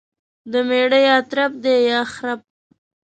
[0.51, 2.41] دميړه يا ترپ دى يا خرپ.